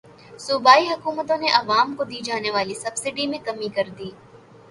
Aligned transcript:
صوبائی 0.39 0.87
حکومتوں 0.87 1.37
نے 1.37 1.49
عوام 1.59 1.93
کو 1.97 2.03
دی 2.11 2.19
جانے 2.27 2.51
والی 2.51 2.73
سبسڈی 2.75 3.25
میں 3.27 3.39
کمی 3.45 3.69
کردی 3.75 4.09